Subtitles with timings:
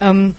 [0.00, 0.34] Ähm,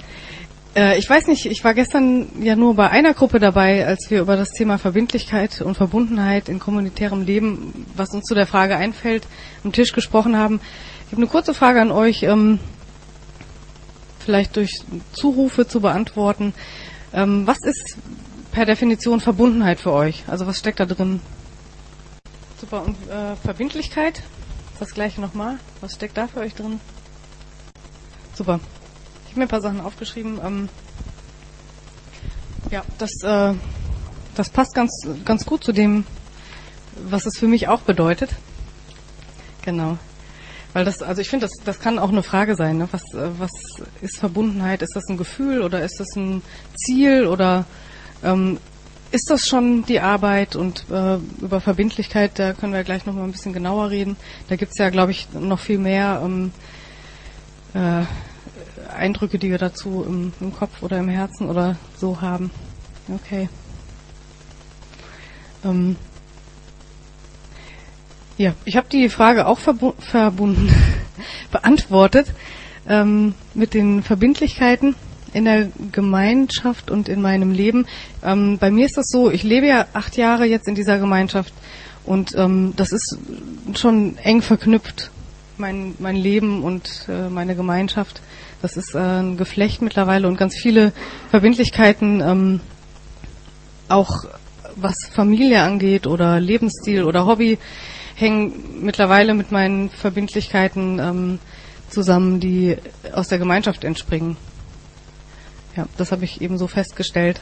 [0.75, 4.21] äh, ich weiß nicht, ich war gestern ja nur bei einer Gruppe dabei, als wir
[4.21, 9.27] über das Thema Verbindlichkeit und Verbundenheit in kommunitärem Leben, was uns zu der Frage einfällt,
[9.63, 10.61] am Tisch gesprochen haben.
[11.05, 12.59] Ich habe eine kurze Frage an euch, ähm,
[14.19, 14.81] vielleicht durch
[15.11, 16.53] Zurufe zu beantworten.
[17.13, 17.97] Ähm, was ist
[18.51, 20.23] per Definition Verbundenheit für euch?
[20.27, 21.19] Also was steckt da drin?
[22.59, 22.83] Super.
[22.85, 24.21] Und äh, Verbindlichkeit?
[24.79, 25.57] Das gleiche nochmal.
[25.81, 26.79] Was steckt da für euch drin?
[28.35, 28.59] Super.
[29.29, 30.39] Ich habe mir ein paar Sachen aufgeschrieben.
[30.43, 30.69] Ähm,
[32.71, 33.53] ja, das, äh,
[34.33, 34.91] das passt ganz,
[35.23, 36.03] ganz gut zu dem,
[37.07, 38.31] was es für mich auch bedeutet.
[39.61, 39.99] Genau.
[40.73, 42.79] Weil das, also ich finde, das, das kann auch eine Frage sein.
[42.79, 42.89] Ne?
[42.91, 43.51] Was, äh, was
[44.01, 44.81] ist Verbundenheit?
[44.81, 46.41] Ist das ein Gefühl oder ist das ein
[46.75, 47.65] Ziel oder
[48.23, 48.57] ähm,
[49.11, 50.55] ist das schon die Arbeit?
[50.55, 54.17] Und äh, über Verbindlichkeit, da können wir gleich noch mal ein bisschen genauer reden.
[54.47, 56.51] Da gibt es ja, glaube ich, noch viel mehr ähm,
[57.75, 58.05] äh,
[58.99, 62.51] Eindrücke, die wir dazu im, im Kopf oder im Herzen oder so haben.
[63.13, 63.49] Okay.
[65.63, 65.95] Ähm,
[68.37, 70.69] ja, ich habe die Frage auch verbu verbunden
[71.51, 72.33] beantwortet
[72.87, 74.95] ähm, mit den Verbindlichkeiten
[75.33, 77.85] in der Gemeinschaft und in meinem Leben.
[78.23, 81.53] Ähm, bei mir ist das so, ich lebe ja acht Jahre jetzt in dieser Gemeinschaft
[82.05, 83.17] und ähm, das ist
[83.75, 85.11] schon eng verknüpft,
[85.57, 88.21] mein, mein Leben und äh, meine Gemeinschaft.
[88.61, 90.91] Das ist äh, ein Geflecht mittlerweile und ganz viele
[91.29, 92.61] Verbindlichkeiten, ähm,
[93.87, 94.25] auch
[94.75, 97.57] was Familie angeht oder Lebensstil oder Hobby,
[98.15, 101.39] hängen mittlerweile mit meinen Verbindlichkeiten ähm,
[101.89, 102.77] zusammen, die
[103.13, 104.37] aus der Gemeinschaft entspringen.
[105.75, 107.41] Ja, das habe ich eben so festgestellt.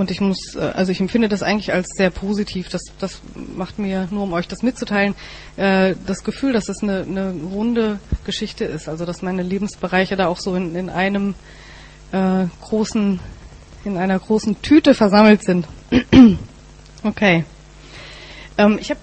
[0.00, 2.70] Und ich muss, äh, also ich empfinde das eigentlich als sehr positiv.
[2.70, 5.14] Das, das macht mir, nur um euch das mitzuteilen,
[5.58, 8.88] äh, das Gefühl, dass es eine, eine runde Geschichte ist.
[8.88, 11.34] Also dass meine Lebensbereiche da auch so in, in einem
[12.12, 13.20] äh, großen,
[13.84, 15.68] in einer großen Tüte versammelt sind.
[17.02, 17.44] okay.
[18.56, 19.00] Ähm, ich habe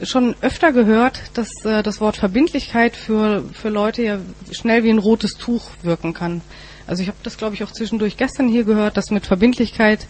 [0.00, 4.18] schon öfter gehört, dass äh, das Wort Verbindlichkeit für, für Leute ja
[4.52, 6.40] schnell wie ein rotes Tuch wirken kann.
[6.86, 10.06] Also ich habe das, glaube ich, auch zwischendurch gestern hier gehört, dass mit Verbindlichkeit,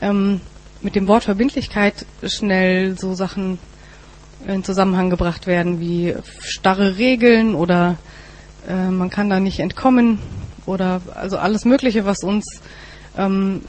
[0.00, 0.40] ähm,
[0.82, 3.58] mit dem Wort Verbindlichkeit schnell so Sachen
[4.46, 7.98] in Zusammenhang gebracht werden wie starre Regeln oder
[8.68, 10.18] äh, man kann da nicht entkommen
[10.66, 12.62] oder also alles Mögliche, was uns
[13.18, 13.62] ähm,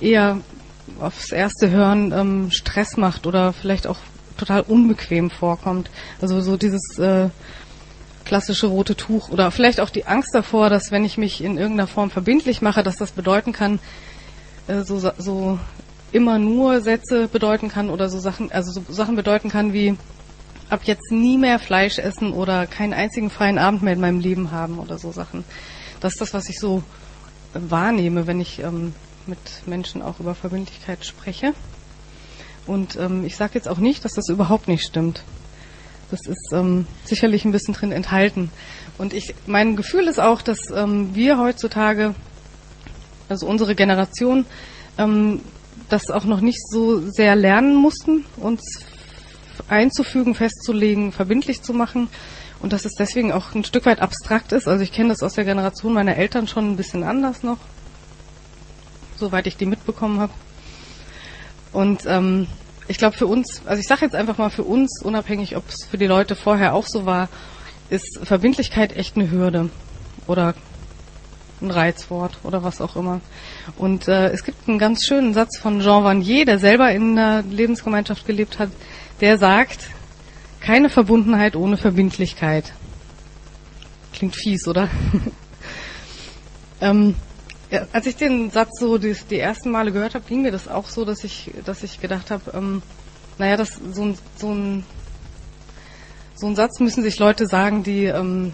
[0.00, 0.38] eher
[1.00, 3.98] aufs erste Hören ähm, Stress macht oder vielleicht auch
[4.36, 5.90] total unbequem vorkommt.
[6.20, 7.28] Also so dieses äh,
[8.24, 11.86] klassische rote Tuch oder vielleicht auch die Angst davor, dass wenn ich mich in irgendeiner
[11.86, 13.78] Form verbindlich mache, dass das bedeuten kann,
[14.68, 15.58] äh, so, so
[16.12, 19.96] immer nur Sätze bedeuten kann oder so Sachen, also so Sachen bedeuten kann wie
[20.68, 24.50] ab jetzt nie mehr Fleisch essen oder keinen einzigen freien Abend mehr in meinem Leben
[24.50, 25.44] haben oder so Sachen.
[26.00, 26.82] Das ist das, was ich so
[27.54, 28.94] wahrnehme, wenn ich ähm,
[29.26, 31.54] mit Menschen auch über Verbindlichkeit spreche.
[32.66, 35.22] Und ähm, ich sage jetzt auch nicht, dass das überhaupt nicht stimmt.
[36.12, 38.50] Das ist ähm, sicherlich ein bisschen drin enthalten.
[38.98, 42.14] Und ich, mein Gefühl ist auch, dass ähm, wir heutzutage,
[43.30, 44.44] also unsere Generation,
[44.98, 45.40] ähm,
[45.88, 48.84] das auch noch nicht so sehr lernen mussten, uns
[49.68, 52.08] einzufügen, festzulegen, verbindlich zu machen.
[52.60, 54.68] Und dass es deswegen auch ein Stück weit abstrakt ist.
[54.68, 57.58] Also ich kenne das aus der Generation meiner Eltern schon ein bisschen anders noch,
[59.16, 60.34] soweit ich die mitbekommen habe.
[61.72, 62.48] Und ähm,
[62.88, 65.84] ich glaube für uns, also ich sage jetzt einfach mal für uns, unabhängig, ob es
[65.84, 67.28] für die Leute vorher auch so war,
[67.90, 69.70] ist Verbindlichkeit echt eine Hürde
[70.26, 70.54] oder
[71.60, 73.20] ein Reizwort oder was auch immer.
[73.76, 77.42] Und äh, es gibt einen ganz schönen Satz von Jean Vanier, der selber in einer
[77.42, 78.70] Lebensgemeinschaft gelebt hat,
[79.20, 79.88] der sagt,
[80.60, 82.72] keine Verbundenheit ohne Verbindlichkeit.
[84.12, 84.88] Klingt fies, oder?
[86.80, 87.14] ähm,
[87.72, 90.68] ja, als ich den Satz so die, die ersten Male gehört habe, ging mir das
[90.68, 92.82] auch so, dass ich, dass ich gedacht habe, ähm,
[93.38, 94.84] naja, das so ein, so ein
[96.34, 98.52] so ein Satz müssen sich Leute sagen, die ähm,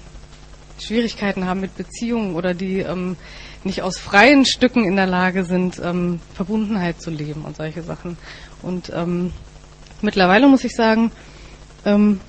[0.79, 3.17] Schwierigkeiten haben mit Beziehungen oder die ähm,
[3.65, 8.19] nicht aus freien Stücken in der Lage sind, ähm, Verbundenheit zu leben und solche Sachen.
[8.63, 9.33] Und ähm,
[10.03, 11.11] mittlerweile muss ich sagen,
[11.85, 12.21] ähm,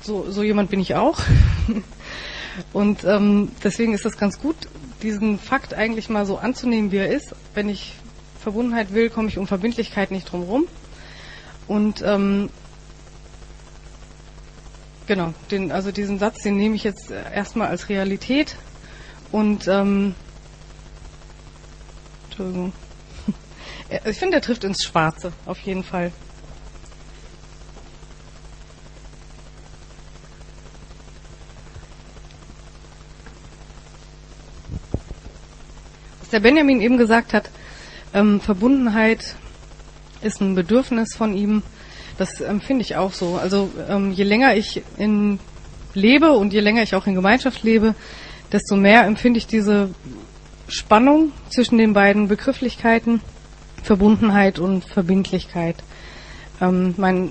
[0.00, 1.18] so, so jemand bin ich auch.
[2.72, 4.56] und ähm, deswegen ist das ganz gut,
[5.02, 7.34] diesen Fakt eigentlich mal so anzunehmen, wie er ist.
[7.54, 7.94] Wenn ich
[8.40, 10.66] Verbundenheit will, komme ich um Verbindlichkeit nicht drum rum.
[11.66, 12.50] Und ähm,
[15.06, 18.56] genau, den, also diesen Satz, den nehme ich jetzt erstmal als Realität
[19.32, 20.14] und ähm,
[22.26, 22.72] Entschuldigung.
[24.06, 26.10] Ich finde, er trifft ins Schwarze, auf jeden Fall.
[36.34, 37.48] Der Benjamin eben gesagt hat,
[38.12, 39.36] ähm, Verbundenheit
[40.20, 41.62] ist ein Bedürfnis von ihm.
[42.18, 43.38] Das empfinde ich auch so.
[43.40, 45.38] Also ähm, je länger ich in
[45.94, 47.94] lebe und je länger ich auch in Gemeinschaft lebe,
[48.50, 49.90] desto mehr empfinde ich diese
[50.66, 53.20] Spannung zwischen den beiden Begrifflichkeiten,
[53.84, 55.76] Verbundenheit und Verbindlichkeit.
[56.60, 57.30] Ähm, mein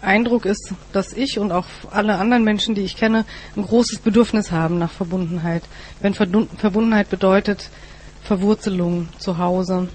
[0.00, 3.24] Eindruck ist, dass ich und auch alle anderen Menschen, die ich kenne,
[3.56, 5.64] ein großes Bedürfnis haben nach Verbundenheit.
[6.00, 7.70] Wenn Verbundenheit bedeutet
[8.28, 9.88] Verwurzelung zu Hause,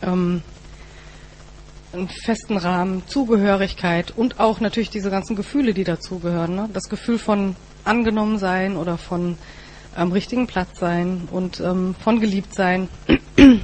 [0.00, 0.40] ähm,
[1.92, 6.54] einen festen Rahmen, Zugehörigkeit und auch natürlich diese ganzen Gefühle, die dazugehören.
[6.54, 6.70] Ne?
[6.72, 7.54] Das Gefühl von
[7.84, 9.36] angenommen sein oder von
[9.94, 12.88] am richtigen Platz sein und ähm, von geliebt sein.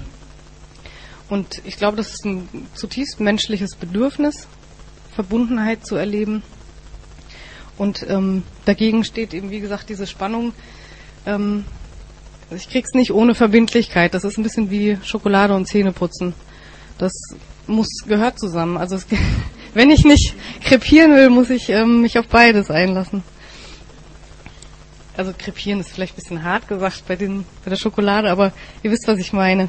[1.31, 4.49] Und ich glaube, das ist ein zutiefst menschliches Bedürfnis,
[5.15, 6.43] Verbundenheit zu erleben.
[7.79, 10.53] Und ähm, dagegen steht eben, wie gesagt, diese Spannung.
[11.25, 11.65] Ähm,
[12.55, 14.15] ich krieg's nicht ohne Verbindlichkeit.
[14.15, 16.35] Das ist ein bisschen wie Schokolade und Zähneputzen.
[16.99, 17.13] Das
[17.67, 18.77] muss gehört zusammen.
[18.77, 19.07] Also es,
[19.75, 23.23] wenn ich nicht krepieren will, muss ich ähm, mich auf beides einlassen.
[25.17, 28.53] Also krepieren ist vielleicht ein bisschen hart gesagt bei, den, bei der Schokolade, aber
[28.83, 29.69] ihr wisst, was ich meine.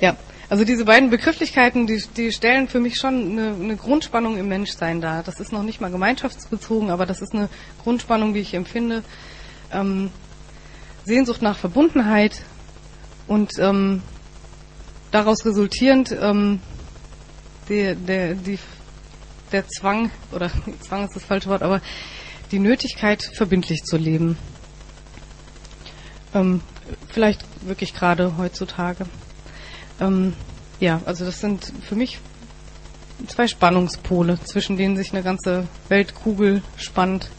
[0.00, 0.16] Ja,
[0.48, 5.00] also diese beiden Begrifflichkeiten, die, die stellen für mich schon eine, eine Grundspannung im Menschsein
[5.00, 5.22] dar.
[5.22, 7.48] Das ist noch nicht mal gemeinschaftsbezogen, aber das ist eine
[7.82, 9.02] Grundspannung, die ich empfinde.
[9.72, 10.10] Ähm,
[11.04, 12.42] Sehnsucht nach Verbundenheit
[13.26, 14.02] und ähm,
[15.10, 16.60] daraus resultierend ähm,
[17.68, 18.58] die, der, die,
[19.52, 20.50] der Zwang, oder
[20.80, 21.80] Zwang ist das falsche Wort, aber
[22.50, 24.36] die Nötigkeit, verbindlich zu leben.
[26.34, 26.60] Ähm,
[27.08, 29.06] vielleicht wirklich gerade heutzutage.
[30.00, 30.34] Ähm,
[30.80, 32.18] ja, also das sind für mich
[33.28, 37.30] zwei Spannungspole, zwischen denen sich eine ganze Weltkugel spannt.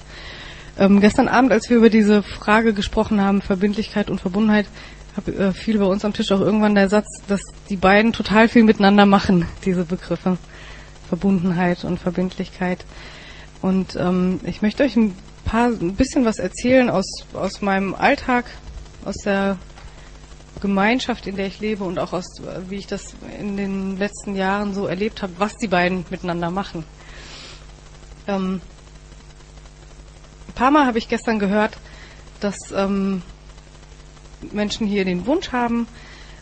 [0.78, 4.66] Ähm, gestern Abend, als wir über diese Frage gesprochen haben, Verbindlichkeit und Verbundenheit,
[5.16, 8.48] hab, äh, fiel bei uns am Tisch auch irgendwann der Satz, dass die beiden total
[8.48, 10.38] viel miteinander machen, diese Begriffe.
[11.08, 12.86] Verbundenheit und Verbindlichkeit.
[13.62, 15.16] Und ähm, ich möchte euch ein
[15.46, 18.46] paar, ein bisschen was erzählen aus, aus meinem Alltag,
[19.06, 19.58] aus der
[20.60, 22.26] Gemeinschaft, in der ich lebe und auch aus,
[22.68, 26.84] wie ich das in den letzten Jahren so erlebt habe, was die beiden miteinander machen.
[28.28, 28.62] Ähm,
[30.54, 31.80] ein paar Mal habe ich gestern gehört,
[32.40, 33.24] dass ähm,
[34.52, 35.88] Menschen hier den Wunsch haben,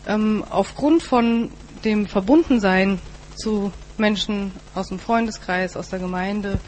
[0.05, 1.49] ähm, aufgrund von
[1.85, 2.99] dem Verbundensein
[3.35, 6.59] zu Menschen aus dem Freundeskreis, aus der Gemeinde,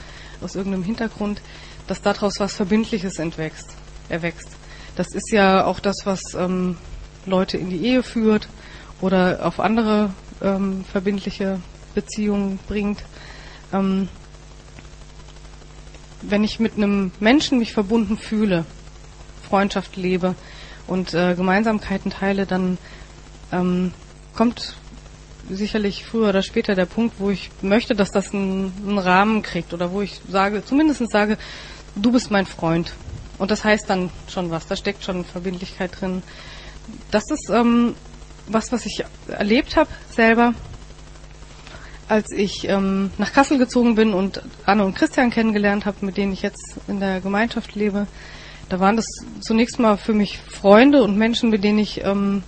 [0.41, 1.41] aus irgendeinem Hintergrund,
[1.87, 3.75] dass daraus was Verbindliches entwächst,
[4.07, 4.47] erwächst.
[4.95, 6.77] Das ist ja auch das, was ähm,
[7.25, 8.47] Leute in die Ehe führt
[9.01, 10.11] oder auf andere
[10.41, 11.59] ähm, verbindliche
[11.93, 13.03] Beziehungen bringt.
[13.73, 14.07] Ähm,
[16.27, 18.65] wenn ich mit einem Menschen mich verbunden fühle,
[19.47, 20.35] Freundschaft lebe
[20.87, 22.77] und äh, Gemeinsamkeiten teile, dann
[23.51, 23.93] ähm,
[24.35, 24.75] kommt
[25.49, 29.73] sicherlich früher oder später der Punkt, wo ich möchte, dass das einen, einen Rahmen kriegt
[29.73, 31.37] oder wo ich sage, zumindest sage,
[31.95, 32.93] du bist mein Freund.
[33.37, 36.23] Und das heißt dann schon was, da steckt schon Verbindlichkeit drin
[37.11, 37.95] das ist ähm,
[38.47, 40.53] was, was ich erlebt habe selber,
[42.13, 46.31] als ich ähm, nach Kassel gezogen bin und Anne und Christian kennengelernt habe, mit denen
[46.31, 48.06] ich jetzt in der Gemeinschaft lebe.
[48.69, 49.07] Da waren das
[49.39, 52.43] zunächst mal für mich Freunde und Menschen, mit denen ich ähm,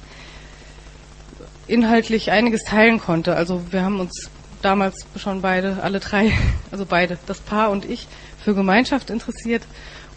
[1.66, 3.36] inhaltlich einiges teilen konnte.
[3.36, 4.30] Also wir haben uns
[4.62, 6.32] damals schon beide, alle drei,
[6.72, 8.08] also beide, das Paar und ich,
[8.38, 9.64] für Gemeinschaft interessiert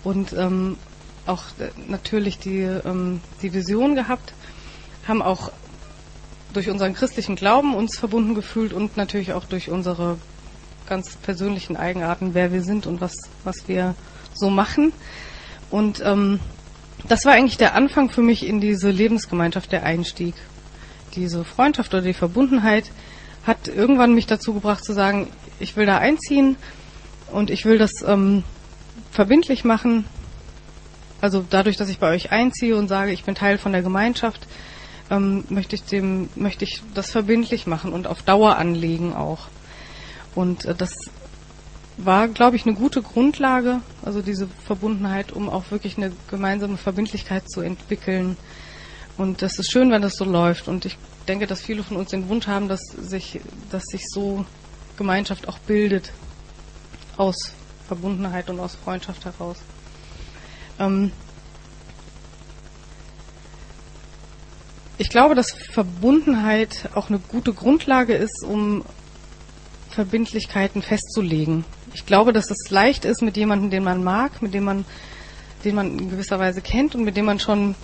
[0.04, 0.76] und ähm,
[1.24, 4.34] auch äh, natürlich die, ähm, die Vision gehabt,
[5.06, 5.52] haben auch
[6.52, 10.18] durch unseren christlichen Glauben uns verbunden gefühlt und natürlich auch durch unsere
[10.88, 13.14] ganz persönlichen Eigenarten, wer wir sind und was,
[13.44, 13.94] was wir
[14.34, 14.92] so machen.
[15.70, 16.40] Und ähm,
[17.06, 20.34] das war eigentlich der Anfang für mich in diese Lebensgemeinschaft, der Einstieg.
[21.14, 22.90] Diese Freundschaft oder die Verbundenheit
[23.46, 25.28] hat irgendwann mich dazu gebracht zu sagen,
[25.60, 26.56] ich will da einziehen
[27.30, 28.44] und ich will das ähm,
[29.10, 30.04] verbindlich machen,
[31.20, 34.46] also dadurch, dass ich bei euch einziehe und sage, ich bin Teil von der Gemeinschaft,
[35.10, 39.48] ähm, möchte ich dem, möchte ich das verbindlich machen und auf Dauer anlegen auch.
[40.34, 40.92] Und äh, das
[41.96, 47.50] war, glaube ich, eine gute Grundlage, also diese Verbundenheit, um auch wirklich eine gemeinsame Verbindlichkeit
[47.50, 48.36] zu entwickeln.
[49.16, 50.68] Und das ist schön, wenn das so läuft.
[50.68, 50.96] Und ich
[51.26, 54.46] denke, dass viele von uns den Wunsch haben, dass sich, dass sich so
[54.96, 56.12] Gemeinschaft auch bildet
[57.16, 57.52] aus
[57.88, 59.58] Verbundenheit und aus Freundschaft heraus.
[60.78, 61.10] Ähm
[64.98, 68.84] ich glaube, dass Verbundenheit auch eine gute Grundlage ist, um
[69.90, 71.64] Verbindlichkeiten festzulegen.
[71.94, 74.84] Ich glaube, dass es leicht ist, mit jemandem, den man mag, mit dem man,
[75.64, 77.76] den man in gewisser Weise kennt und mit dem man schon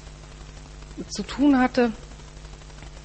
[1.09, 1.93] zu tun hatte,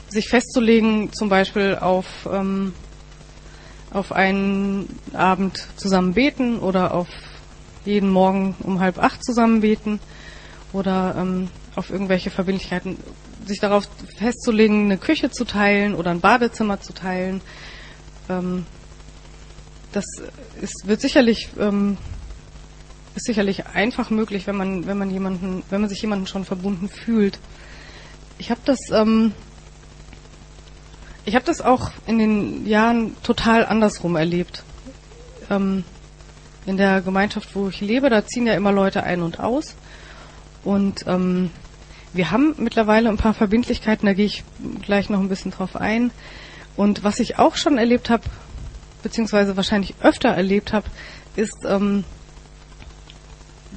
[0.09, 2.73] sich festzulegen, zum Beispiel auf, ähm,
[3.91, 7.07] auf einen Abend zusammen beten oder auf
[7.85, 9.99] jeden Morgen um halb acht zusammen beten
[10.73, 12.97] oder ähm, auf irgendwelche Verbindlichkeiten,
[13.49, 17.41] sich darauf festzulegen, eine Küche zu teilen oder ein Badezimmer zu teilen.
[18.29, 18.65] Ähm,
[19.91, 20.05] das
[20.61, 21.97] ist, wird sicherlich ähm,
[23.15, 26.87] ist sicherlich einfach möglich, wenn man wenn man jemanden wenn man sich jemanden schon verbunden
[26.87, 27.39] fühlt.
[28.37, 29.33] Ich habe das ähm,
[31.25, 34.63] ich das auch in den Jahren total andersrum erlebt.
[35.49, 35.83] Ähm,
[36.65, 39.75] in der Gemeinschaft, wo ich lebe, da ziehen ja immer Leute ein und aus.
[40.63, 41.51] Und ähm,
[42.13, 44.43] wir haben mittlerweile ein paar Verbindlichkeiten, da gehe ich
[44.81, 46.11] gleich noch ein bisschen drauf ein.
[46.75, 48.23] Und was ich auch schon erlebt habe,
[49.03, 50.87] beziehungsweise wahrscheinlich öfter erlebt habe,
[51.35, 52.03] ist, ähm,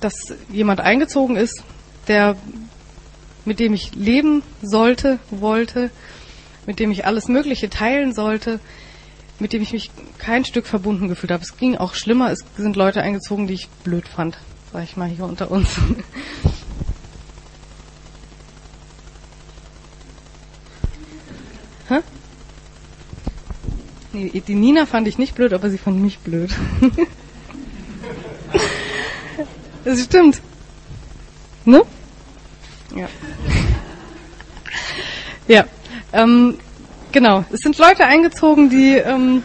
[0.00, 0.14] dass
[0.50, 1.62] jemand eingezogen ist,
[2.08, 2.36] der
[3.44, 5.90] mit dem ich leben sollte, wollte,
[6.66, 8.60] mit dem ich alles Mögliche teilen sollte,
[9.38, 11.42] mit dem ich mich kein Stück verbunden gefühlt habe.
[11.42, 12.30] Es ging auch schlimmer.
[12.30, 14.38] Es sind Leute eingezogen, die ich blöd fand,
[14.72, 15.68] sag ich mal hier unter uns.
[24.22, 26.50] Nee, die Nina fand ich nicht blöd, aber sie fand mich blöd.
[29.84, 30.40] das stimmt.
[31.64, 31.82] Ne?
[32.94, 33.08] Ja.
[35.48, 35.64] Ja.
[36.12, 36.56] Ähm,
[37.10, 37.44] genau.
[37.50, 39.42] Es sind Leute eingezogen, die, ähm,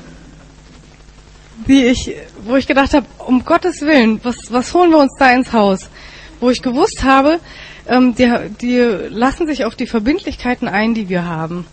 [1.68, 5.32] die ich, wo ich gedacht habe, um Gottes Willen, was, was holen wir uns da
[5.32, 5.90] ins Haus?
[6.40, 7.40] Wo ich gewusst habe,
[7.88, 8.32] ähm, die,
[8.62, 8.78] die
[9.10, 11.66] lassen sich auf die Verbindlichkeiten ein, die wir haben.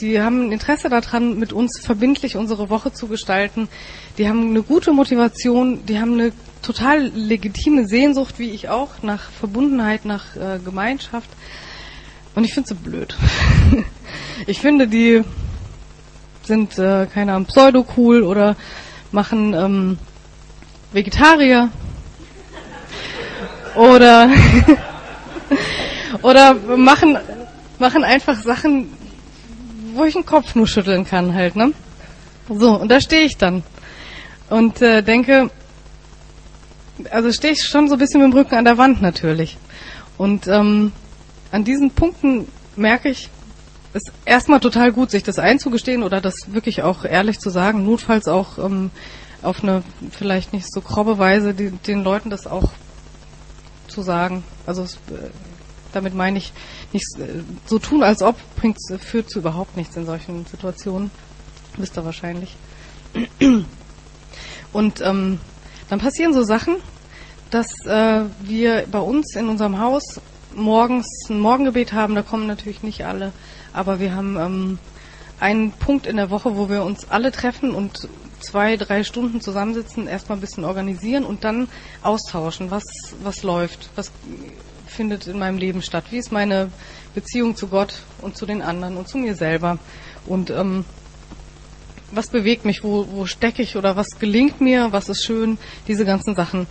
[0.00, 3.68] Die haben ein Interesse daran, mit uns verbindlich unsere Woche zu gestalten.
[4.16, 9.30] Die haben eine gute Motivation, die haben eine total legitime Sehnsucht, wie ich auch, nach
[9.30, 11.28] Verbundenheit, nach äh, Gemeinschaft.
[12.34, 13.14] Und ich finde sie blöd.
[14.46, 15.22] ich finde, die
[16.42, 18.56] sind, äh, keine Ahnung, pseudo-cool oder
[19.12, 19.98] machen ähm,
[20.92, 21.68] Vegetarier.
[23.74, 24.30] oder
[26.22, 27.18] oder machen
[27.78, 28.88] machen einfach Sachen,
[29.94, 31.72] wo ich den Kopf nur schütteln kann halt, ne?
[32.48, 33.62] So, und da stehe ich dann
[34.50, 35.50] und äh, denke,
[37.10, 39.56] also stehe ich schon so ein bisschen mit dem Rücken an der Wand natürlich.
[40.16, 40.92] Und ähm,
[41.50, 42.46] an diesen Punkten
[42.76, 43.30] merke ich,
[43.94, 48.28] ist erstmal total gut, sich das einzugestehen oder das wirklich auch ehrlich zu sagen, notfalls
[48.28, 48.90] auch ähm,
[49.42, 52.72] auf eine vielleicht nicht so grobe Weise die, den Leuten das auch
[53.88, 54.42] zu sagen.
[54.66, 55.30] Also es, äh,
[55.94, 56.52] damit meine ich
[56.92, 61.10] nicht äh, so tun, als ob bringt, führt zu überhaupt nichts in solchen Situationen.
[61.76, 62.56] Wisst ihr wahrscheinlich.
[64.72, 65.40] Und ähm,
[65.88, 66.76] dann passieren so Sachen,
[67.50, 70.20] dass äh, wir bei uns in unserem Haus
[70.54, 73.32] morgens ein Morgengebet haben, da kommen natürlich nicht alle,
[73.72, 74.78] aber wir haben ähm,
[75.40, 78.08] einen Punkt in der Woche, wo wir uns alle treffen und
[78.40, 81.68] zwei, drei Stunden zusammensitzen, erstmal ein bisschen organisieren und dann
[82.02, 82.84] austauschen, was,
[83.22, 84.12] was läuft, was
[84.94, 86.70] findet in meinem Leben statt, wie ist meine
[87.14, 89.78] Beziehung zu Gott und zu den anderen und zu mir selber
[90.26, 90.84] und ähm,
[92.10, 95.58] was bewegt mich, wo, wo stecke ich oder was gelingt mir, was ist schön,
[95.88, 96.66] diese ganzen Sachen.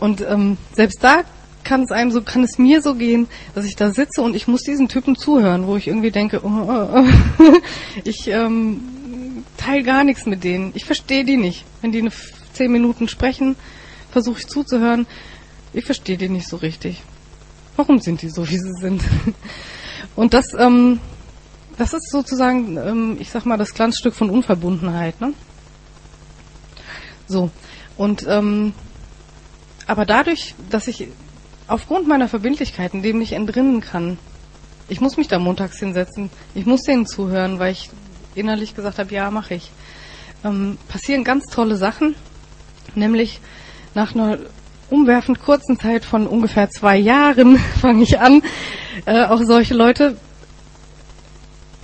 [0.00, 1.22] Und ähm, selbst da
[1.64, 4.48] kann es einem so, kann es mir so gehen, dass ich da sitze und ich
[4.48, 7.04] muss diesen Typen zuhören, wo ich irgendwie denke, oh, oh,
[7.38, 7.52] oh.
[8.04, 10.72] ich ähm, teile gar nichts mit denen.
[10.74, 11.64] Ich verstehe die nicht.
[11.80, 12.10] Wenn die eine
[12.52, 13.56] zehn Minuten sprechen,
[14.10, 15.06] versuche ich zuzuhören.
[15.72, 17.02] Ich verstehe die nicht so richtig.
[17.76, 19.02] Warum sind die so, wie sie sind?
[20.16, 21.00] Und das, ähm,
[21.78, 25.20] das ist sozusagen, ähm, ich sag mal, das Glanzstück von Unverbundenheit.
[25.20, 25.32] Ne?
[27.26, 27.50] So.
[27.96, 28.74] Und ähm,
[29.86, 31.08] aber dadurch, dass ich
[31.66, 34.18] aufgrund meiner Verbindlichkeiten dem nicht entrinnen kann.
[34.88, 36.30] Ich muss mich da montags hinsetzen.
[36.54, 37.90] Ich muss denen zuhören, weil ich
[38.34, 39.70] innerlich gesagt habe, ja, mache ich.
[40.44, 42.14] Ähm, passieren ganz tolle Sachen,
[42.94, 43.40] nämlich
[43.94, 44.38] nach einer
[44.92, 48.42] umwerfend kurzen Zeit von ungefähr zwei Jahren fange ich an,
[49.06, 50.16] äh, auch solche Leute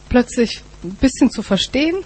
[0.09, 1.97] plötzlich ein bisschen zu verstehen.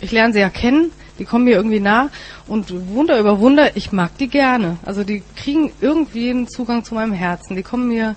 [0.00, 2.10] Ich lerne sie ja kennen die kommen mir irgendwie nah
[2.46, 4.78] und Wunder über Wunder, ich mag die gerne.
[4.84, 7.54] Also die kriegen irgendwie einen Zugang zu meinem Herzen.
[7.54, 8.16] Die kommen mir,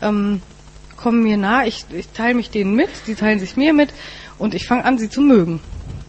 [0.00, 0.42] ähm,
[0.96, 1.66] kommen mir nah.
[1.66, 3.92] Ich, ich teile mich denen mit, die teilen sich mir mit
[4.38, 5.60] und ich fange an, sie zu mögen.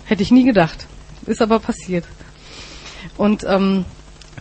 [0.06, 0.86] Hätte ich nie gedacht.
[1.26, 2.06] Ist aber passiert.
[3.18, 3.86] Und ähm,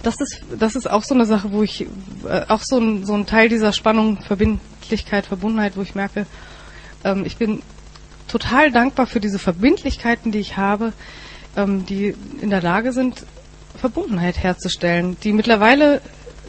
[0.03, 1.87] das ist das ist auch so eine Sache, wo ich
[2.29, 6.27] äh, auch so ein, so ein Teil dieser Spannung, Verbindlichkeit, Verbundenheit, wo ich merke,
[7.05, 7.63] ähm, ich bin
[8.29, 10.93] total dankbar für diese Verbindlichkeiten, die ich habe,
[11.57, 13.25] ähm, die in der Lage sind,
[13.77, 16.01] Verbundenheit herzustellen, die mittlerweile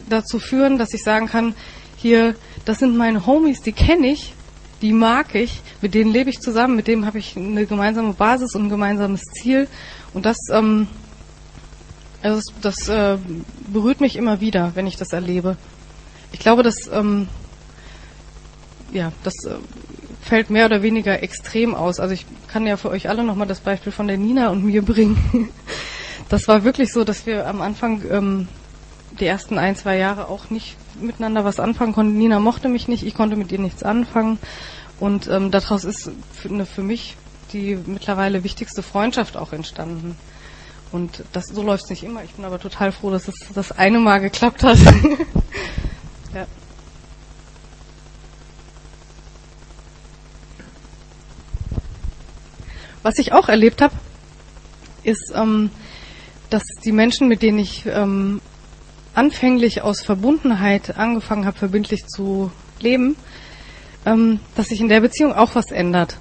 [0.08, 1.54] dazu führen, dass ich sagen kann,
[1.96, 4.34] hier, das sind meine Homies, die kenne ich,
[4.82, 8.54] die mag ich, mit denen lebe ich zusammen, mit denen habe ich eine gemeinsame Basis
[8.54, 9.68] und ein gemeinsames Ziel.
[10.14, 10.86] Und das, ähm,
[12.22, 13.18] also das, das äh,
[13.72, 15.56] berührt mich immer wieder, wenn ich das erlebe.
[16.32, 17.28] Ich glaube, das, ähm,
[18.92, 19.54] ja, das äh,
[20.22, 22.00] fällt mehr oder weniger extrem aus.
[22.00, 24.82] Also ich kann ja für euch alle nochmal das Beispiel von der Nina und mir
[24.84, 25.50] bringen.
[26.28, 28.48] Das war wirklich so, dass wir am Anfang ähm,
[29.18, 32.18] die ersten ein, zwei Jahre auch nicht miteinander was anfangen konnten.
[32.18, 34.38] Nina mochte mich nicht, ich konnte mit ihr nichts anfangen.
[35.00, 37.16] Und ähm, daraus ist für, eine, für mich
[37.52, 40.16] die mittlerweile wichtigste Freundschaft auch entstanden.
[40.90, 42.24] Und das, so läuft es nicht immer.
[42.24, 44.78] Ich bin aber total froh, dass es das eine Mal geklappt hat.
[46.34, 46.46] ja.
[53.02, 53.94] Was ich auch erlebt habe,
[55.02, 55.70] ist, ähm,
[56.50, 58.40] dass die Menschen, mit denen ich ähm,
[59.14, 63.16] anfänglich aus Verbundenheit angefangen habe, verbindlich zu leben,
[64.06, 66.16] ähm, dass sich in der Beziehung auch was ändert.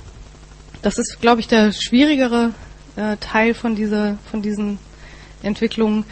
[0.81, 2.51] Das ist, glaube ich, der schwierigere
[2.98, 4.80] äh, Teil von dieser, von diesen
[5.42, 6.04] Entwicklungen.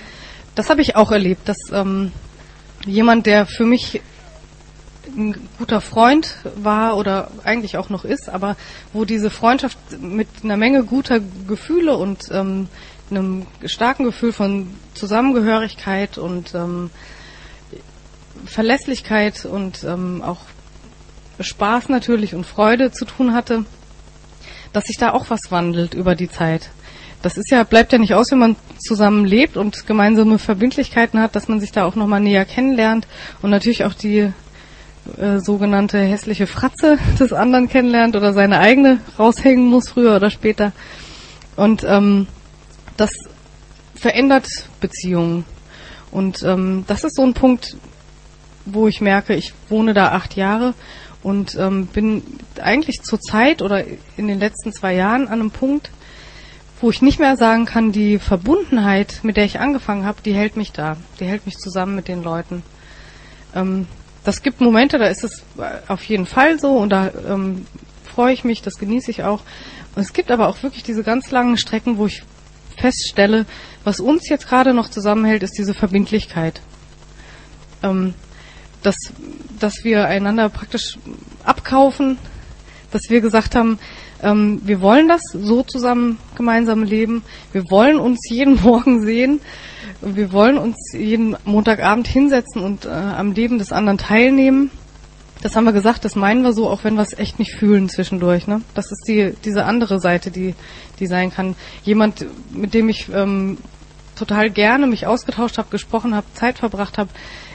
[0.55, 2.11] Das habe ich auch erlebt, dass ähm,
[2.85, 4.01] jemand, der für mich
[5.07, 8.55] ein guter Freund war oder eigentlich auch noch ist, aber
[8.93, 12.69] wo diese Freundschaft mit einer Menge guter Gefühle und ähm,
[13.11, 16.89] einem starken Gefühl von Zusammengehörigkeit und ähm,
[18.45, 20.39] Verlässlichkeit und ähm, auch
[21.39, 23.65] Spaß natürlich und Freude zu tun hatte,
[24.75, 26.69] dass sich da auch was wandelt über die Zeit.
[27.21, 31.33] Das ist ja, bleibt ja nicht aus, wenn man zusammen lebt und gemeinsame Verbindlichkeiten hat,
[31.33, 33.07] dass man sich da auch nochmal näher kennenlernt
[33.41, 34.31] und natürlich auch die
[35.17, 40.73] äh, sogenannte hässliche Fratze des anderen kennenlernt oder seine eigene raushängen muss, früher oder später.
[41.55, 42.27] Und ähm,
[42.97, 43.11] das
[43.95, 44.47] verändert
[44.81, 45.45] Beziehungen.
[46.11, 47.77] Und ähm, das ist so ein Punkt,
[48.65, 50.73] wo ich merke, ich wohne da acht Jahre
[51.25, 52.21] und ähm, bin
[52.61, 53.83] eigentlich zur Zeit oder
[54.15, 55.89] in den letzten zwei Jahren an einem Punkt,
[56.79, 60.55] wo ich nicht mehr sagen kann, die Verbundenheit, mit der ich angefangen habe, die hält
[60.55, 62.61] mich da, die hält mich zusammen mit den Leuten.
[63.55, 63.87] Ähm,
[64.23, 65.43] das gibt Momente, da ist es
[65.87, 67.65] auf jeden Fall so und da ähm,
[68.03, 69.41] freue ich mich, das genieße ich auch.
[69.95, 72.21] Und es gibt aber auch wirklich diese ganz langen Strecken, wo ich
[72.77, 73.47] feststelle,
[73.83, 76.61] was uns jetzt gerade noch zusammenhält, ist diese Verbindlichkeit.
[77.81, 78.13] Ähm,
[78.85, 78.95] dass,
[79.59, 80.97] dass wir einander praktisch
[81.43, 82.17] abkaufen,
[82.91, 83.79] dass wir gesagt haben,
[84.21, 89.41] ähm, wir wollen das so zusammen gemeinsam leben, wir wollen uns jeden Morgen sehen,
[90.01, 94.71] wir wollen uns jeden Montagabend hinsetzen und äh, am Leben des anderen teilnehmen.
[95.41, 97.89] Das haben wir gesagt, das meinen wir so, auch wenn wir es echt nicht fühlen
[97.89, 98.47] zwischendurch.
[98.47, 98.61] Ne?
[98.73, 100.55] Das ist die diese andere Seite, die
[100.99, 101.55] die sein kann.
[101.83, 103.57] Jemand, mit dem ich ähm,
[104.15, 107.09] total gerne mich ausgetauscht habe, gesprochen habe, Zeit verbracht habe,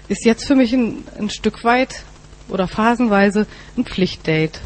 [0.08, 2.02] ist jetzt für mich ein, ein Stück weit
[2.48, 3.46] oder phasenweise
[3.76, 4.60] ein Pflichtdate.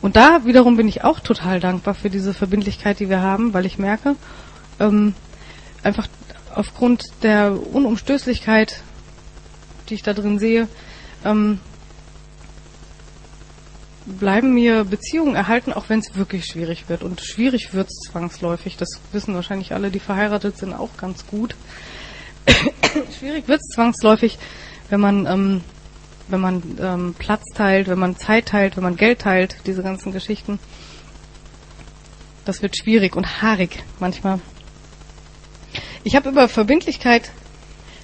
[0.00, 3.66] Und da wiederum bin ich auch total dankbar für diese Verbindlichkeit, die wir haben, weil
[3.66, 4.16] ich merke,
[4.80, 5.14] ähm,
[5.82, 6.08] einfach
[6.54, 8.82] aufgrund der Unumstößlichkeit,
[9.88, 10.68] die ich da drin sehe,
[11.24, 11.60] ähm,
[14.06, 17.02] bleiben mir Beziehungen erhalten, auch wenn es wirklich schwierig wird.
[17.02, 18.76] Und schwierig wird es zwangsläufig.
[18.76, 21.54] Das wissen wahrscheinlich alle, die verheiratet sind, auch ganz gut.
[23.18, 24.38] schwierig wird es zwangsläufig,
[24.90, 25.60] wenn man, ähm,
[26.28, 30.12] wenn man ähm, Platz teilt, wenn man Zeit teilt, wenn man Geld teilt, diese ganzen
[30.12, 30.58] Geschichten.
[32.44, 34.40] Das wird schwierig und haarig manchmal.
[36.02, 37.30] Ich habe über Verbindlichkeit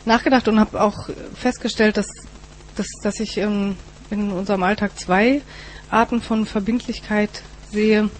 [0.04, 2.06] nachgedacht und habe auch festgestellt, dass,
[2.76, 3.76] dass, dass ich in,
[4.10, 5.42] in unserem Alltag zwei
[5.90, 8.10] Arten von Verbindlichkeit sehe.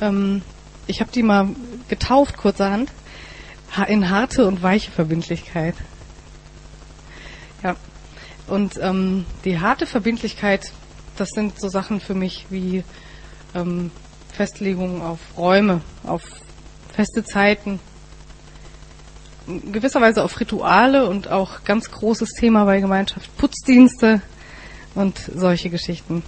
[0.00, 0.42] Ähm,
[0.86, 1.50] ich habe die mal
[1.88, 2.90] getauft kurzerhand
[3.88, 5.74] in harte und weiche Verbindlichkeit.
[7.62, 7.76] Ja.
[8.46, 10.70] Und ähm, die harte Verbindlichkeit,
[11.16, 12.84] das sind so Sachen für mich wie
[13.54, 13.90] ähm,
[14.32, 16.22] Festlegungen auf Räume, auf
[16.92, 17.80] feste Zeiten,
[19.46, 24.20] gewisserweise auf Rituale und auch ganz großes Thema bei Gemeinschaft, Putzdienste,
[24.94, 26.22] und solche Geschichten.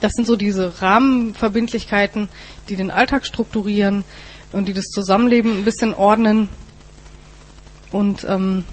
[0.00, 2.28] Das sind so diese Rahmenverbindlichkeiten,
[2.68, 4.04] die den Alltag strukturieren
[4.52, 6.48] und die das Zusammenleben ein bisschen ordnen.
[7.92, 8.64] Und ähm,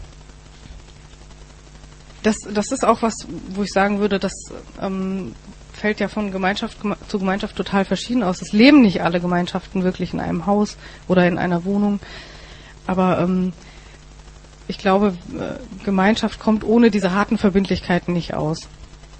[2.23, 3.13] das, das ist auch was,
[3.49, 4.33] wo ich sagen würde, das
[4.81, 5.33] ähm,
[5.73, 6.77] fällt ja von Gemeinschaft
[7.07, 8.41] zu Gemeinschaft total verschieden aus.
[8.41, 10.77] Es leben nicht alle Gemeinschaften wirklich in einem Haus
[11.07, 11.99] oder in einer Wohnung.
[12.85, 13.53] Aber ähm,
[14.67, 18.67] ich glaube, äh, Gemeinschaft kommt ohne diese harten Verbindlichkeiten nicht aus.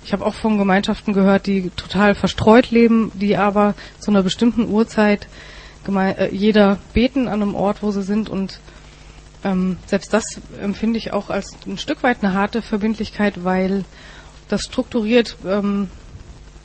[0.08, 4.70] Ich habe auch von Gemeinschaften gehört, die total verstreut leben, die aber zu einer bestimmten
[4.70, 5.28] Uhrzeit
[5.86, 8.62] äh, jeder beten an einem Ort, wo sie sind und
[9.44, 13.84] ähm, selbst das empfinde ich auch als ein Stück weit eine harte Verbindlichkeit, weil
[14.48, 15.90] das strukturiert ähm,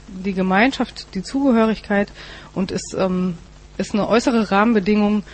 [0.07, 2.13] die Gemeinschaft, die Zugehörigkeit
[2.55, 3.37] und ist, ähm,
[3.77, 5.25] ist eine äußere Rahmenbedingung,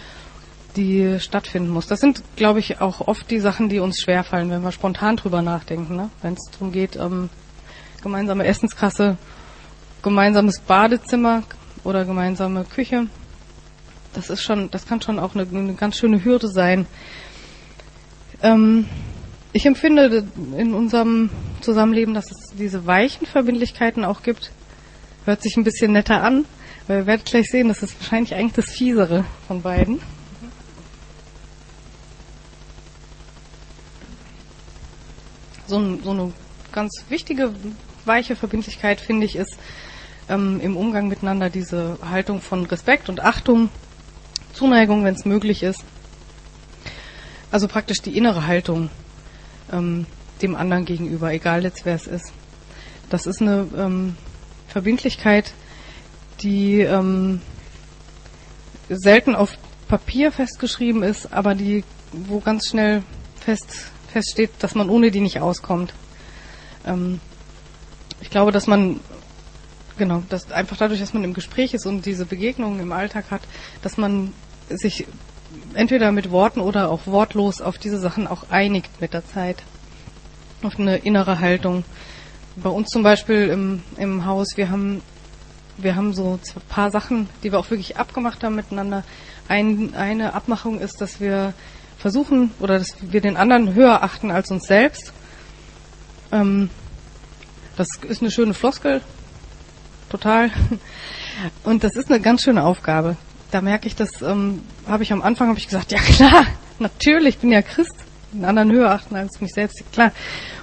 [0.77, 1.89] die stattfinden muss.
[1.89, 5.43] Das sind, glaube ich, auch oft die Sachen, die uns schwerfallen, wenn wir spontan drüber
[5.43, 5.95] nachdenken.
[5.95, 6.09] Ne?
[6.23, 7.29] Wenn es darum geht, ähm,
[8.03, 9.17] gemeinsame Essenskasse,
[10.03, 11.43] gemeinsames Badezimmer
[11.85, 13.07] oder gemeinsame Küche.
[14.15, 16.87] Das ist schon, das kann schon auch eine, eine ganz schöne Hürde sein.
[18.43, 18.87] Ähm,
[19.53, 21.31] ich empfinde in unserem
[21.61, 24.53] Zusammenleben, dass es diese weichen Verbindlichkeiten auch gibt.
[25.25, 26.45] Hört sich ein bisschen netter an,
[26.87, 30.01] weil ihr werdet gleich sehen, das ist wahrscheinlich eigentlich das Fiesere von beiden.
[35.67, 36.33] So, so eine
[36.73, 37.53] ganz wichtige
[38.09, 39.57] weiche Verbindlichkeit, finde ich, ist
[40.29, 43.69] ähm, im Umgang miteinander diese Haltung von Respekt und Achtung,
[44.53, 45.85] Zuneigung, wenn es möglich ist.
[47.51, 48.91] Also praktisch die innere Haltung
[49.73, 50.07] ähm,
[50.43, 52.33] dem anderen gegenüber, egal jetzt wer es ist.
[53.11, 54.17] Das ist eine ähm,
[54.69, 55.53] Verbindlichkeit,
[56.41, 57.41] die ähm,
[58.89, 59.57] selten auf
[59.89, 63.03] Papier festgeschrieben ist, aber die, wo ganz schnell
[63.41, 65.95] fest, feststeht, dass man ohne die nicht auskommt.
[66.87, 67.21] Ähm,
[68.21, 69.01] ich glaube, dass man
[69.99, 73.43] genau, dass einfach dadurch, dass man im Gespräch ist und diese Begegnungen im Alltag hat,
[73.83, 74.33] dass man
[74.71, 75.07] sich
[75.75, 79.63] entweder mit Worten oder auch wortlos auf diese Sachen auch einigt mit der Zeit.
[80.63, 81.85] Auf eine innere Haltung.
[82.57, 85.03] Bei uns zum Beispiel im, im Haus, wir haben,
[85.77, 89.05] wir haben so ein paar Sachen, die wir auch wirklich abgemacht haben miteinander.
[89.47, 91.55] Ein, eine Abmachung ist, dass wir
[91.99, 95.13] versuchen oder dass wir den anderen höher achten als uns selbst.
[96.33, 96.71] Ähm,
[97.79, 99.01] das ist eine schöne Floskel,
[100.11, 100.51] total.
[101.63, 103.17] Und das ist eine ganz schöne Aufgabe.
[103.53, 106.45] Da merke ich, das ähm, habe ich am Anfang habe ich gesagt, ja klar,
[106.81, 107.95] natürlich, ich bin ja Christ,
[108.33, 110.13] den anderen höher achten als mich selbst, klar.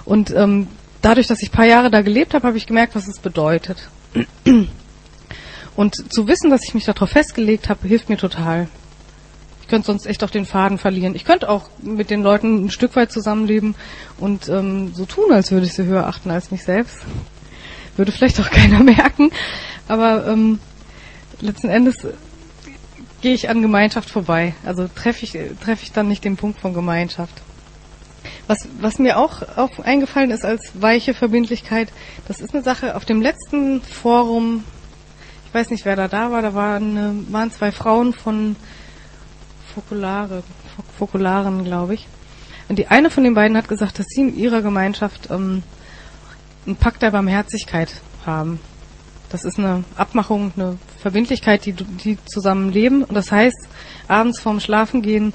[0.04, 0.68] Und ähm,
[1.00, 3.88] dadurch, dass ich ein paar Jahre da gelebt habe, habe ich gemerkt, was es bedeutet.
[5.74, 8.68] Und zu wissen, dass ich mich darauf festgelegt habe, hilft mir total.
[9.66, 11.16] Ich könnte sonst echt auch den Faden verlieren.
[11.16, 13.74] Ich könnte auch mit den Leuten ein Stück weit zusammenleben
[14.16, 16.98] und ähm, so tun, als würde ich sie höher achten als mich selbst.
[17.96, 19.32] Würde vielleicht auch keiner merken.
[19.88, 20.60] Aber ähm,
[21.40, 21.96] letzten Endes
[23.22, 24.54] gehe ich an Gemeinschaft vorbei.
[24.64, 27.34] Also treffe ich, treffe ich dann nicht den Punkt von Gemeinschaft.
[28.46, 31.88] Was, was mir auch, auch eingefallen ist als weiche Verbindlichkeit,
[32.28, 34.62] das ist eine Sache auf dem letzten Forum,
[35.48, 38.54] ich weiß nicht, wer da da war, da waren, waren zwei Frauen von
[39.76, 40.42] Fokulare,
[40.96, 42.08] Fokularen, glaube ich.
[42.70, 45.62] Und die eine von den beiden hat gesagt, dass sie in ihrer Gemeinschaft ähm,
[46.64, 47.92] einen Pakt der Barmherzigkeit
[48.24, 48.58] haben.
[49.28, 53.04] Das ist eine Abmachung, eine Verbindlichkeit, die, die zusammen leben.
[53.04, 53.68] Und das heißt,
[54.08, 55.34] abends vorm Schlafengehen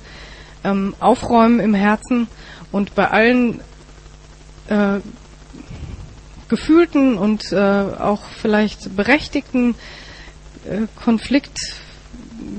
[0.64, 2.28] ähm, aufräumen im Herzen
[2.72, 3.62] und bei allen
[4.70, 5.02] äh,
[6.50, 9.76] gefühlten und äh, auch vielleicht berechtigten
[10.66, 11.60] äh, Konflikt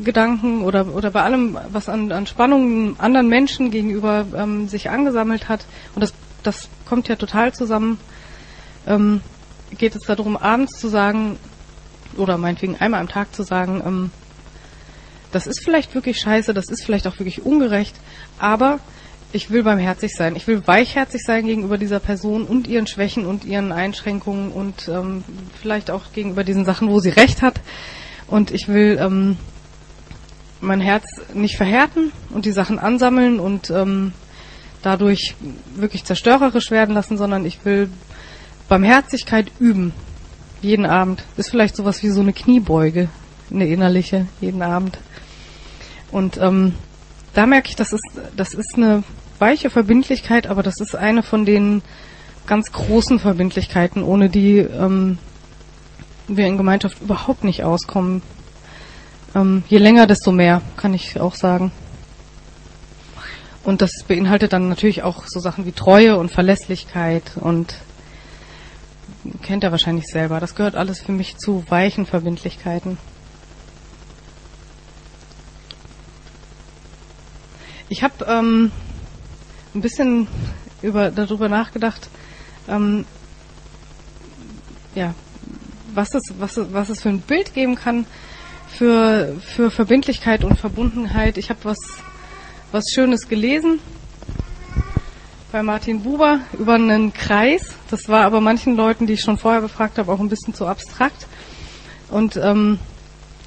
[0.04, 5.48] Gedanken oder, oder bei allem, was an, an Spannungen anderen Menschen gegenüber ähm, sich angesammelt
[5.48, 5.64] hat,
[5.94, 7.98] und das, das kommt ja total zusammen,
[8.86, 9.20] ähm,
[9.78, 11.38] geht es darum, abends zu sagen,
[12.16, 14.10] oder meinetwegen einmal am Tag zu sagen, ähm,
[15.30, 17.96] das ist vielleicht wirklich scheiße, das ist vielleicht auch wirklich ungerecht,
[18.38, 18.80] aber
[19.32, 20.36] ich will barmherzig sein.
[20.36, 25.24] Ich will weichherzig sein gegenüber dieser Person und ihren Schwächen und ihren Einschränkungen und ähm,
[25.58, 27.60] vielleicht auch gegenüber diesen Sachen, wo sie recht hat.
[28.26, 29.38] Und ich will ähm,
[30.62, 34.12] mein Herz nicht verhärten und die Sachen ansammeln und ähm,
[34.80, 35.34] dadurch
[35.74, 37.88] wirklich zerstörerisch werden lassen, sondern ich will
[38.68, 39.92] Barmherzigkeit üben.
[40.60, 41.24] Jeden Abend.
[41.36, 43.08] Ist vielleicht sowas wie so eine Kniebeuge,
[43.50, 44.98] eine innerliche, jeden Abend.
[46.12, 46.74] Und ähm,
[47.34, 48.04] da merke ich, das ist,
[48.36, 49.02] das ist eine
[49.40, 51.82] weiche Verbindlichkeit, aber das ist eine von den
[52.46, 55.18] ganz großen Verbindlichkeiten, ohne die ähm,
[56.28, 58.22] wir in Gemeinschaft überhaupt nicht auskommen.
[59.34, 61.72] Ähm, je länger, desto mehr, kann ich auch sagen.
[63.64, 67.76] Und das beinhaltet dann natürlich auch so Sachen wie Treue und Verlässlichkeit und
[69.42, 70.40] kennt er wahrscheinlich selber.
[70.40, 72.98] Das gehört alles für mich zu weichen Verbindlichkeiten.
[77.88, 78.72] Ich habe ähm,
[79.74, 80.26] ein bisschen
[80.80, 82.08] über, darüber nachgedacht,
[82.68, 83.04] ähm,
[84.94, 85.14] ja,
[85.94, 88.06] was es, was, was es für ein Bild geben kann,
[88.76, 91.38] für, für Verbindlichkeit und Verbundenheit.
[91.38, 91.78] Ich habe was,
[92.70, 93.80] was Schönes gelesen
[95.52, 97.76] bei Martin Buber über einen Kreis.
[97.90, 100.66] Das war aber manchen Leuten, die ich schon vorher befragt habe, auch ein bisschen zu
[100.66, 101.26] abstrakt.
[102.10, 102.78] Und ähm,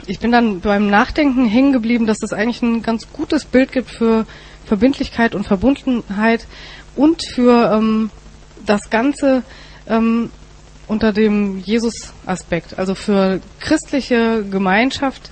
[0.06, 3.90] ich bin dann beim Nachdenken hängen geblieben, dass das eigentlich ein ganz gutes Bild gibt
[3.90, 4.28] für
[4.66, 6.46] Verbindlichkeit und Verbundenheit
[6.96, 8.12] und für ähm,
[8.66, 9.42] das Ganze
[9.88, 10.30] ähm,
[10.88, 12.78] unter dem Jesus-Aspekt.
[12.78, 15.32] Also für christliche Gemeinschaft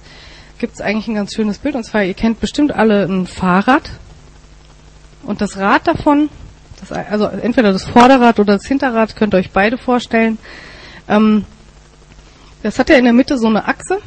[0.57, 1.75] gibt es eigentlich ein ganz schönes Bild.
[1.75, 3.89] Und zwar, ihr kennt bestimmt alle ein Fahrrad.
[5.23, 6.29] Und das Rad davon,
[6.79, 10.37] das, also entweder das Vorderrad oder das Hinterrad, könnt ihr euch beide vorstellen.
[11.07, 11.45] Ähm,
[12.61, 13.99] das hat ja in der Mitte so eine Achse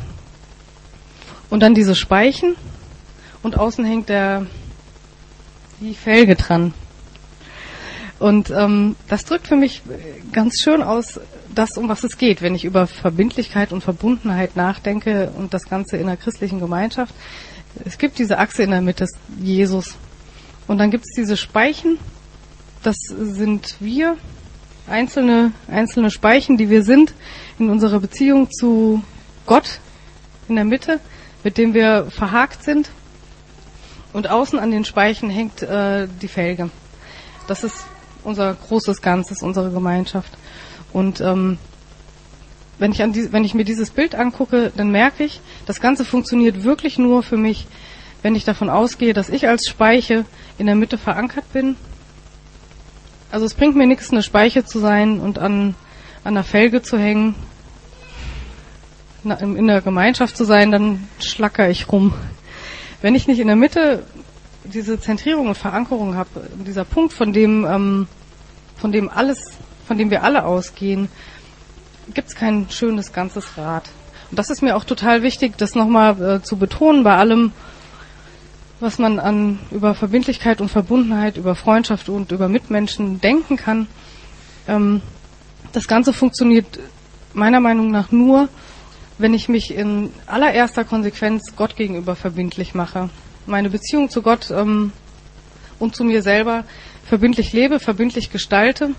[1.50, 2.56] und dann diese Speichen
[3.42, 4.46] und außen hängt der
[5.80, 6.72] die Felge dran.
[8.18, 9.82] Und ähm, das drückt für mich
[10.32, 11.20] ganz schön aus,
[11.58, 15.96] das, um was es geht, wenn ich über Verbindlichkeit und Verbundenheit nachdenke und das Ganze
[15.96, 17.14] in der christlichen Gemeinschaft.
[17.84, 19.06] Es gibt diese Achse in der Mitte,
[19.40, 19.96] Jesus.
[20.66, 21.98] Und dann gibt es diese Speichen,
[22.82, 24.16] das sind wir,
[24.86, 27.14] einzelne, einzelne Speichen, die wir sind
[27.58, 29.02] in unserer Beziehung zu
[29.46, 29.80] Gott
[30.48, 31.00] in der Mitte,
[31.42, 32.90] mit dem wir verhakt sind.
[34.12, 36.70] Und außen an den Speichen hängt äh, die Felge.
[37.46, 37.84] Das ist
[38.24, 40.36] unser großes Ganzes, unsere Gemeinschaft.
[40.96, 41.58] Und ähm,
[42.78, 46.06] wenn ich, an die, wenn ich mir dieses Bild angucke, dann merke ich, das Ganze
[46.06, 47.66] funktioniert wirklich nur für mich,
[48.22, 50.24] wenn ich davon ausgehe, dass ich als Speiche
[50.56, 51.76] in der Mitte verankert bin.
[53.30, 55.74] Also es bringt mir nichts, eine Speiche zu sein und an,
[56.24, 57.34] an der Felge zu hängen,
[59.22, 62.14] in der Gemeinschaft zu sein, dann schlacker ich rum.
[63.02, 64.02] Wenn ich nicht in der Mitte
[64.64, 68.08] diese Zentrierung und Verankerung habe, dieser Punkt, von dem, ähm,
[68.78, 71.08] von dem alles, von dem wir alle ausgehen,
[72.14, 73.88] gibt es kein schönes ganzes Rad.
[74.30, 77.52] Und das ist mir auch total wichtig, das nochmal äh, zu betonen bei allem,
[78.80, 83.86] was man an über Verbindlichkeit und Verbundenheit, über Freundschaft und über Mitmenschen denken kann.
[84.66, 85.00] Ähm,
[85.72, 86.66] das Ganze funktioniert
[87.32, 88.48] meiner Meinung nach nur,
[89.18, 93.08] wenn ich mich in allererster Konsequenz Gott gegenüber verbindlich mache.
[93.46, 94.92] Meine Beziehung zu Gott ähm,
[95.78, 96.64] und zu mir selber
[97.04, 98.90] verbindlich lebe, verbindlich gestalte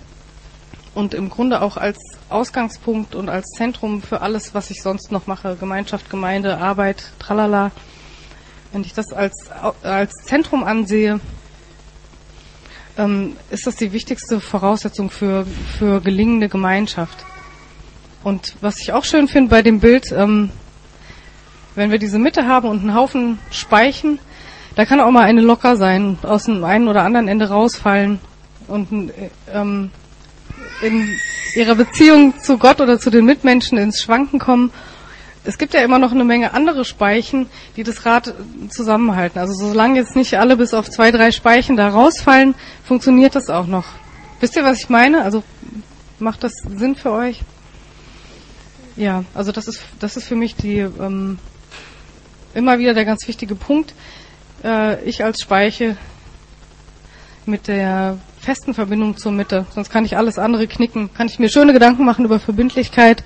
[0.98, 5.28] und im Grunde auch als Ausgangspunkt und als Zentrum für alles, was ich sonst noch
[5.28, 7.70] mache, Gemeinschaft, Gemeinde, Arbeit, tralala,
[8.74, 9.52] wenn ich das als,
[9.84, 11.20] als Zentrum ansehe,
[12.98, 15.46] ähm, ist das die wichtigste Voraussetzung für,
[15.78, 17.26] für gelingende Gemeinschaft.
[18.24, 20.50] Und was ich auch schön finde bei dem Bild, ähm,
[21.76, 24.18] wenn wir diese Mitte haben und einen Haufen Speichen,
[24.74, 28.20] da kann auch mal eine locker sein, aus dem einen oder anderen Ende rausfallen
[28.68, 29.12] und
[29.54, 29.92] ähm,
[30.82, 31.20] in
[31.56, 34.72] ihrer Beziehung zu Gott oder zu den Mitmenschen ins Schwanken kommen.
[35.44, 38.34] Es gibt ja immer noch eine Menge andere Speichen, die das Rad
[38.70, 39.40] zusammenhalten.
[39.40, 43.66] Also solange jetzt nicht alle bis auf zwei, drei Speichen da rausfallen, funktioniert das auch
[43.66, 43.86] noch.
[44.40, 45.24] Wisst ihr, was ich meine?
[45.24, 45.44] Also
[46.20, 47.42] macht das Sinn für euch?
[48.98, 51.38] Ja, also das ist das ist für mich die ähm,
[52.54, 53.94] immer wieder der ganz wichtige Punkt.
[54.64, 55.98] Äh, ich als Speiche
[57.46, 61.50] mit der festen Verbindung zur Mitte, sonst kann ich alles andere knicken, kann ich mir
[61.50, 63.26] schöne Gedanken machen über Verbindlichkeit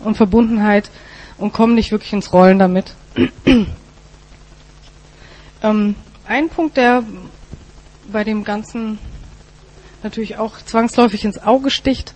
[0.00, 0.90] und Verbundenheit
[1.38, 2.92] und komme nicht wirklich ins Rollen damit.
[5.62, 5.94] ähm,
[6.26, 7.04] ein Punkt, der
[8.10, 8.98] bei dem Ganzen
[10.02, 12.14] natürlich auch zwangsläufig ins Auge sticht,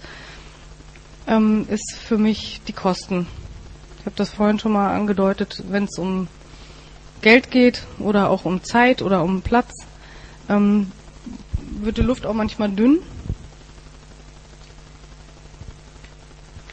[1.29, 3.29] ähm, ist für mich die Kosten.
[4.01, 6.27] Ich habe das vorhin schon mal angedeutet, wenn es um
[7.23, 9.73] Geld geht oder auch um Zeit oder um Platz,
[10.49, 10.91] ähm,
[11.85, 13.01] wird die Luft auch manchmal dünn.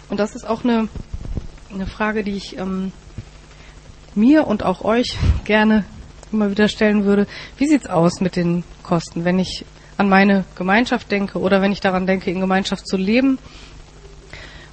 [0.09, 0.87] Und das ist auch eine,
[1.73, 2.91] eine Frage, die ich ähm,
[4.15, 5.85] mir und auch euch gerne
[6.31, 7.27] immer wieder stellen würde.
[7.57, 9.65] Wie sieht's aus mit den Kosten, wenn ich
[9.97, 13.39] an meine Gemeinschaft denke oder wenn ich daran denke, in Gemeinschaft zu leben?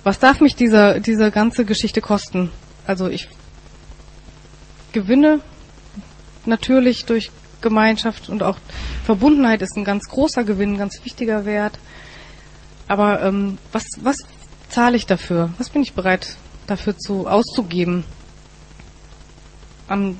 [0.03, 2.51] Was darf mich dieser, diese ganze Geschichte kosten?
[2.87, 3.29] Also ich
[4.93, 5.41] gewinne
[6.45, 7.31] natürlich durch
[7.65, 8.59] Gemeinschaft und auch
[9.05, 11.81] Verbundenheit ist ein ganz großer Gewinn, ein ganz wichtiger Wert.
[12.87, 14.19] Aber ähm, was, was
[14.69, 15.51] zahle ich dafür?
[15.59, 16.37] Was bin ich bereit
[16.69, 18.05] dafür zu auszugeben?
[19.89, 20.17] An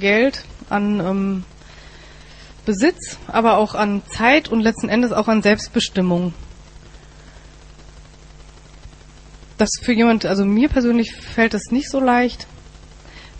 [0.00, 1.44] Geld, an ähm,
[2.64, 6.32] Besitz, aber auch an Zeit und letzten Endes auch an Selbstbestimmung
[9.58, 12.46] das für jemand, also mir persönlich fällt das nicht so leicht.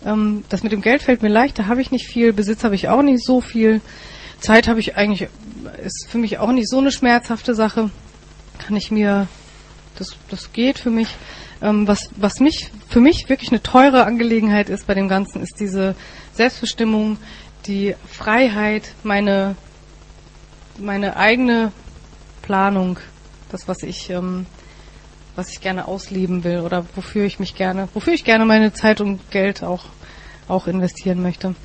[0.07, 2.75] Ähm, das mit dem Geld fällt mir leicht, da habe ich nicht viel, Besitz habe
[2.75, 3.81] ich auch nicht so viel.
[4.39, 5.29] Zeit habe ich eigentlich,
[5.83, 7.91] ist für mich auch nicht so eine schmerzhafte Sache.
[8.57, 9.27] Kann ich mir,
[9.97, 11.09] das, das geht für mich.
[11.61, 15.59] Ähm, was, was mich, für mich wirklich eine teure Angelegenheit ist bei dem Ganzen, ist
[15.59, 15.95] diese
[16.33, 17.17] Selbstbestimmung,
[17.65, 19.55] die Freiheit, meine,
[20.79, 21.71] meine eigene
[22.43, 22.99] Planung,
[23.49, 24.45] das, was ich ähm,
[25.37, 29.01] was ich gerne ausleben will oder wofür ich mich gerne, wofür ich gerne meine Zeit
[29.01, 29.85] und Geld auch,
[30.47, 31.55] auch investieren möchte.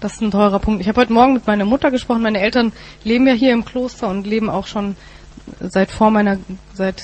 [0.00, 0.80] Das ist ein teurer Punkt.
[0.80, 2.22] Ich habe heute Morgen mit meiner Mutter gesprochen.
[2.22, 2.72] Meine Eltern
[3.04, 4.96] leben ja hier im Kloster und leben auch schon
[5.60, 6.38] seit vor meiner,
[6.72, 7.02] seit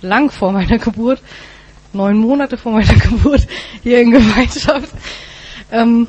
[0.00, 1.22] lang vor meiner Geburt,
[1.92, 3.46] neun Monate vor meiner Geburt
[3.82, 4.90] hier in Gemeinschaft.
[5.70, 6.06] Ähm,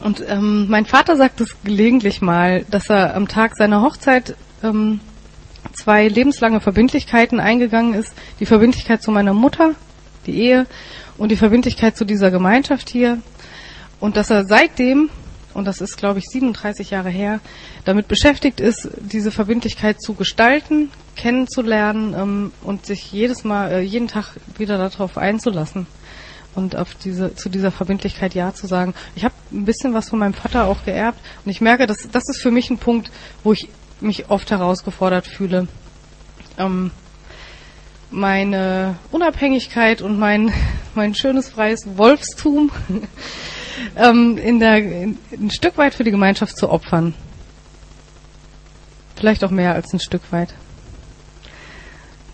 [0.00, 5.00] und ähm, mein Vater sagt es gelegentlich mal, dass er am Tag seiner Hochzeit ähm,
[5.72, 8.12] zwei lebenslange Verbindlichkeiten eingegangen ist.
[8.40, 9.72] Die Verbindlichkeit zu meiner Mutter,
[10.26, 10.66] die Ehe,
[11.16, 13.18] und die Verbindlichkeit zu dieser Gemeinschaft hier.
[14.00, 15.10] Und dass er seitdem,
[15.54, 17.40] und das ist, glaube ich, 37 Jahre her,
[17.84, 24.08] damit beschäftigt ist, diese Verbindlichkeit zu gestalten, kennenzulernen ähm, und sich jedes Mal, äh, jeden
[24.08, 25.86] Tag wieder darauf einzulassen
[26.54, 28.94] und auf diese, zu dieser Verbindlichkeit Ja zu sagen.
[29.14, 32.28] Ich habe ein bisschen was von meinem Vater auch geerbt und ich merke, dass das
[32.28, 33.10] ist für mich ein Punkt,
[33.44, 33.68] wo ich
[34.00, 35.68] mich oft herausgefordert fühle.
[36.56, 36.90] Ähm,
[38.10, 40.52] meine Unabhängigkeit und mein,
[40.94, 42.70] mein schönes freies Wolfstum
[43.96, 47.14] ähm, in der, in, ein Stück weit für die Gemeinschaft zu opfern.
[49.16, 50.54] Vielleicht auch mehr als ein Stück weit.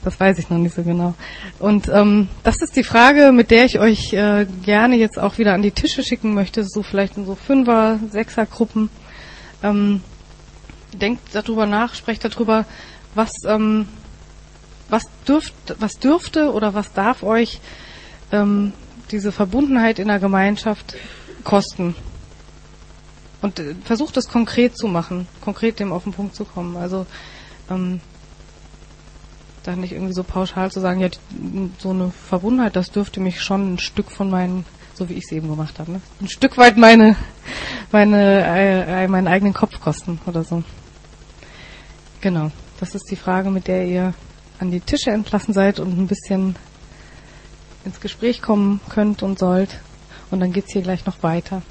[0.02, 1.14] Das weiß ich noch nicht so genau.
[1.58, 5.54] Und ähm, das ist die Frage, mit der ich euch äh, gerne jetzt auch wieder
[5.54, 8.90] an die Tische schicken möchte, so vielleicht in so Fünfer-, Sechser-Gruppen.
[9.62, 10.02] Ähm,
[10.92, 12.66] denkt darüber nach, sprecht darüber,
[13.14, 13.88] was ähm,
[14.88, 17.60] was dürft, was dürfte oder was darf euch
[18.32, 18.72] ähm,
[19.10, 20.94] diese Verbundenheit in der Gemeinschaft
[21.44, 21.94] kosten?
[23.42, 26.76] Und äh, versucht es konkret zu machen, konkret dem auf den Punkt zu kommen.
[26.76, 27.06] Also
[27.70, 28.00] ähm,
[29.64, 31.08] da nicht irgendwie so pauschal zu sagen, ja,
[31.78, 35.32] so eine Verbundenheit, das dürfte mich schon ein Stück von meinen, so wie ich es
[35.32, 36.00] eben gemacht habe, ne?
[36.20, 37.16] ein Stück weit meine,
[37.90, 40.62] meine, äh, meinen eigenen Kopf kosten oder so.
[42.20, 44.14] Genau, das ist die Frage, mit der ihr
[44.58, 46.56] an die Tische entlassen seid und ein bisschen
[47.84, 49.80] ins Gespräch kommen könnt und sollt.
[50.34, 51.62] Und dann geht's hier gleich noch weiter.